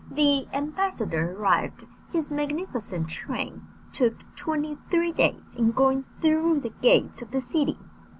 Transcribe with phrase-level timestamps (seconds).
[0.09, 7.21] The ambassador arrived; his magnificent train took twenty three days in going through the gates
[7.21, 7.77] of the city.